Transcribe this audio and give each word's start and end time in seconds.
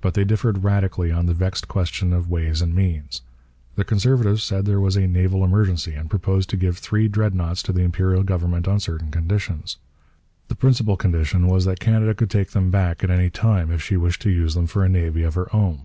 But 0.00 0.14
they 0.14 0.24
differed 0.24 0.64
radically 0.64 1.12
on 1.12 1.26
the 1.26 1.34
vexed 1.34 1.68
question 1.68 2.14
of 2.14 2.30
ways 2.30 2.62
and 2.62 2.74
means. 2.74 3.20
The 3.74 3.84
Conservatives 3.84 4.42
said 4.42 4.64
there 4.64 4.80
was 4.80 4.96
a 4.96 5.06
naval 5.06 5.44
emergency 5.44 5.92
and 5.92 6.08
proposed 6.08 6.48
to 6.48 6.56
give 6.56 6.78
three 6.78 7.06
Dreadnoughts 7.06 7.62
to 7.64 7.72
the 7.74 7.82
Imperial 7.82 8.22
government 8.22 8.66
on 8.66 8.80
certain 8.80 9.10
conditions. 9.10 9.76
The 10.48 10.54
principal 10.54 10.96
condition 10.96 11.48
was 11.48 11.66
that 11.66 11.80
Canada 11.80 12.14
could 12.14 12.30
take 12.30 12.52
them 12.52 12.70
back 12.70 13.04
at 13.04 13.10
any 13.10 13.28
time 13.28 13.70
if 13.70 13.82
she 13.82 13.98
wished 13.98 14.22
to 14.22 14.30
use 14.30 14.54
them 14.54 14.66
for 14.66 14.86
a 14.86 14.88
navy 14.88 15.22
of 15.22 15.34
her 15.34 15.54
own. 15.54 15.80